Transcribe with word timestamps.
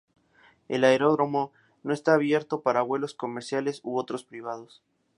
El 0.67 0.83
aeródromo 0.83 1.51
no 1.83 1.93
está 1.93 2.15
abierto 2.15 2.61
para 2.61 2.81
vuelos 2.81 3.13
comerciales 3.13 3.81
u 3.83 3.99
otros 3.99 4.23
privados. 4.23 4.81